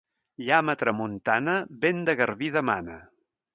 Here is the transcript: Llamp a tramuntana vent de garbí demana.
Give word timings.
Llamp 0.45 0.71
a 0.73 0.75
tramuntana 0.83 1.55
vent 1.85 2.03
de 2.09 2.17
garbí 2.25 2.53
demana. 2.59 3.01